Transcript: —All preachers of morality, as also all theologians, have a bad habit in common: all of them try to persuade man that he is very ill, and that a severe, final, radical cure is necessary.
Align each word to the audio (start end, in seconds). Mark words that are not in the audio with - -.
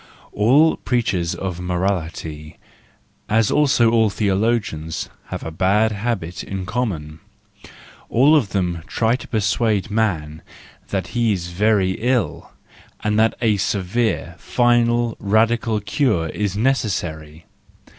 —All 0.31 0.77
preachers 0.77 1.35
of 1.35 1.59
morality, 1.59 2.57
as 3.29 3.51
also 3.51 3.91
all 3.91 4.09
theologians, 4.09 5.09
have 5.25 5.43
a 5.43 5.51
bad 5.51 5.91
habit 5.91 6.43
in 6.43 6.65
common: 6.65 7.19
all 8.09 8.35
of 8.35 8.49
them 8.49 8.81
try 8.87 9.15
to 9.15 9.27
persuade 9.27 9.91
man 9.91 10.41
that 10.87 11.09
he 11.09 11.31
is 11.33 11.49
very 11.49 11.91
ill, 12.01 12.49
and 13.01 13.19
that 13.19 13.35
a 13.43 13.57
severe, 13.57 14.33
final, 14.39 15.15
radical 15.19 15.79
cure 15.79 16.29
is 16.29 16.57
necessary. 16.57 17.45